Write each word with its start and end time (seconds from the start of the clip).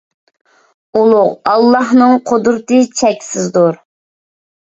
ئۇلۇغ 1.01 1.27
ئاللاھنىڭ 1.51 2.15
قۇدرىتى 2.31 2.79
چەكسىزدۇر! 3.01 3.77